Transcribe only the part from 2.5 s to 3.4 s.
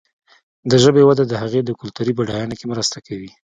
کې مرسته کوي.